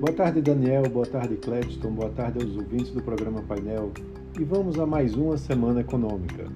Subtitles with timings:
[0.00, 0.84] Boa tarde, Daniel.
[0.88, 1.90] Boa tarde, Cledston.
[1.90, 3.92] Boa tarde aos ouvintes do programa Painel.
[4.38, 6.46] E vamos a mais uma semana econômica.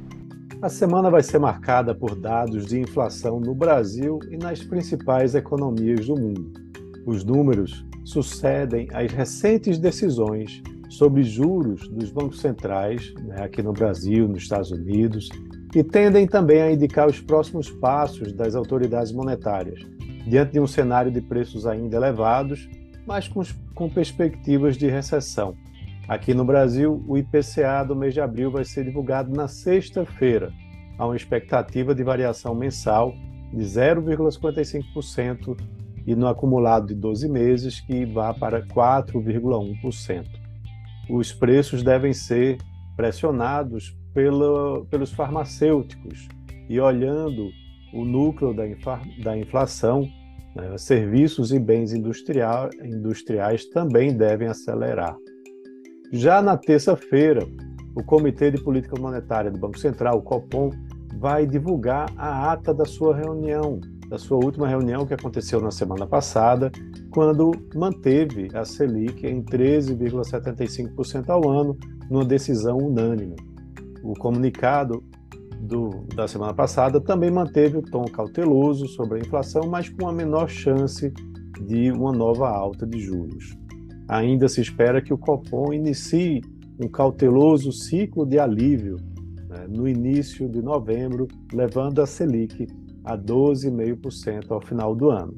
[0.62, 6.06] A semana vai ser marcada por dados de inflação no Brasil e nas principais economias
[6.06, 6.52] do mundo.
[7.04, 14.26] Os números sucedem às recentes decisões sobre juros dos bancos centrais, né, aqui no Brasil,
[14.26, 15.28] nos Estados Unidos,
[15.74, 19.86] e tendem também a indicar os próximos passos das autoridades monetárias,
[20.26, 22.66] diante de um cenário de preços ainda elevados,
[23.06, 23.42] mas com,
[23.74, 25.56] com perspectivas de recessão.
[26.06, 30.52] Aqui no Brasil, o IPCA do mês de abril vai ser divulgado na sexta-feira.
[30.98, 33.14] Há uma expectativa de variação mensal
[33.52, 35.56] de 0,55%
[36.06, 40.26] e no acumulado de 12 meses que vá para 4,1%.
[41.08, 42.58] Os preços devem ser
[42.96, 46.28] pressionados pelo, pelos farmacêuticos
[46.68, 47.50] e olhando
[47.92, 48.64] o núcleo da,
[49.22, 50.08] da inflação,
[50.76, 55.16] serviços e bens industriais também devem acelerar.
[56.12, 57.46] Já na terça-feira,
[57.94, 60.70] o Comitê de Política Monetária do Banco Central, o Copom,
[61.18, 66.06] vai divulgar a ata da sua reunião, da sua última reunião que aconteceu na semana
[66.06, 66.70] passada,
[67.10, 71.76] quando manteve a Selic em 13,75% ao ano,
[72.10, 73.36] numa decisão unânime
[74.04, 75.02] o comunicado
[75.64, 80.12] do, da semana passada também manteve o tom cauteloso sobre a inflação, mas com a
[80.12, 81.12] menor chance
[81.66, 83.56] de uma nova alta de juros.
[84.08, 86.42] Ainda se espera que o Copom inicie
[86.78, 88.96] um cauteloso ciclo de alívio
[89.48, 92.66] né, no início de novembro, levando a Selic
[93.04, 95.36] a 12,5% ao final do ano.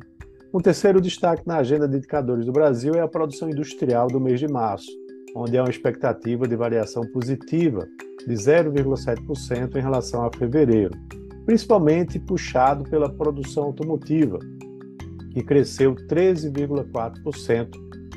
[0.53, 4.41] Um terceiro destaque na agenda de indicadores do Brasil é a produção industrial do mês
[4.41, 4.91] de março,
[5.37, 7.87] onde há uma expectativa de variação positiva
[8.27, 10.97] de 0,7% em relação a fevereiro,
[11.45, 14.39] principalmente puxado pela produção automotiva,
[15.33, 17.69] que cresceu 13,4%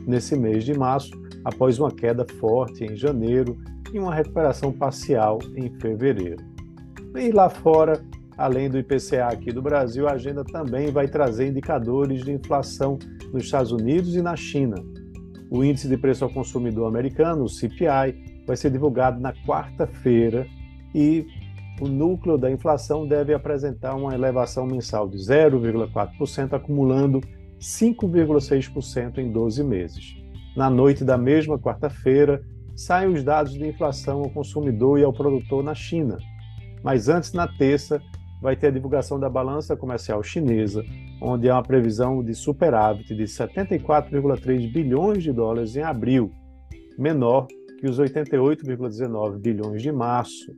[0.08, 1.12] nesse mês de março,
[1.44, 3.58] após uma queda forte em janeiro
[3.94, 6.44] e uma recuperação parcial em fevereiro.
[7.16, 8.02] E lá fora,
[8.38, 12.98] além do IPCA aqui do Brasil, a agenda também vai trazer indicadores de inflação
[13.34, 14.76] nos Estados Unidos e na China,
[15.50, 20.48] o Índice de Preço ao Consumidor Americano, o CPI, vai ser divulgado na quarta-feira
[20.96, 21.24] e
[21.80, 27.22] o núcleo da inflação deve apresentar uma elevação mensal de 0,4%, acumulando
[27.60, 30.16] 5,6% em 12 meses.
[30.58, 32.42] Na noite da mesma quarta-feira,
[32.76, 36.18] saem os dados de inflação ao consumidor e ao produtor na China.
[36.84, 38.02] Mas antes, na terça,
[38.42, 40.84] vai ter a divulgação da balança comercial chinesa,
[41.22, 46.32] onde há uma previsão de superávit de 74,3 bilhões de dólares em abril,
[46.98, 47.46] menor
[47.80, 50.54] que os 88,19 bilhões de março,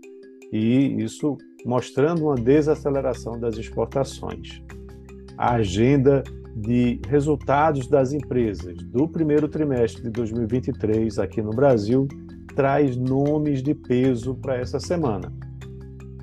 [0.51, 4.61] e isso mostrando uma desaceleração das exportações.
[5.37, 6.23] A agenda
[6.55, 12.07] de resultados das empresas do primeiro trimestre de 2023 aqui no Brasil
[12.55, 15.31] traz nomes de peso para essa semana.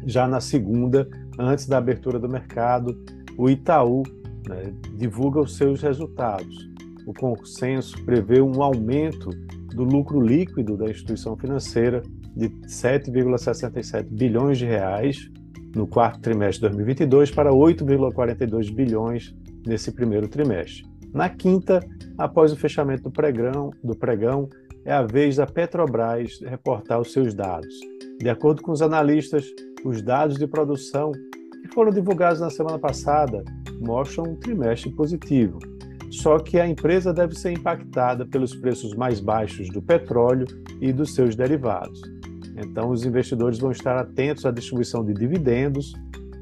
[0.05, 3.01] Já na segunda, antes da abertura do mercado,
[3.37, 4.03] o Itaú
[4.49, 6.69] né, divulga os seus resultados.
[7.07, 9.31] O consenso prevê um aumento
[9.75, 12.03] do lucro líquido da instituição financeira
[12.35, 15.31] de 7,67 bilhões de reais
[15.75, 19.35] no quarto trimestre de 2022 para 8,42 bilhões
[19.67, 20.87] nesse primeiro trimestre.
[21.13, 21.81] Na quinta,
[22.17, 24.49] após o fechamento do pregão, do pregão,
[24.85, 27.75] é a vez da Petrobras reportar os seus dados.
[28.19, 29.47] De acordo com os analistas,
[29.85, 33.45] os dados de produção que foram divulgados na semana passada
[33.81, 35.59] mostram um trimestre positivo.
[36.11, 40.47] Só que a empresa deve ser impactada pelos preços mais baixos do petróleo
[40.81, 42.01] e dos seus derivados.
[42.57, 45.93] Então, os investidores vão estar atentos à distribuição de dividendos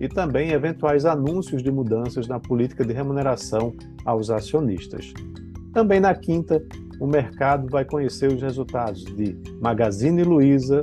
[0.00, 3.74] e também eventuais anúncios de mudanças na política de remuneração
[4.04, 5.12] aos acionistas.
[5.72, 6.62] Também na quinta,
[7.00, 10.82] o mercado vai conhecer os resultados de Magazine Luiza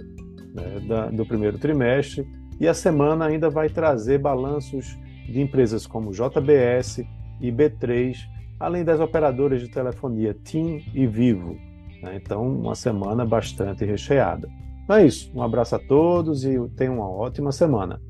[0.54, 2.28] né, da, do primeiro trimestre
[2.60, 7.04] e a semana ainda vai trazer balanços de empresas como JBS
[7.42, 8.16] e B3,
[8.60, 11.58] além das operadoras de telefonia TIM e Vivo.
[12.02, 12.20] Né?
[12.22, 14.50] Então, uma semana bastante recheada.
[14.84, 15.32] Então é isso.
[15.34, 18.02] Um abraço a todos e tenham uma ótima semana.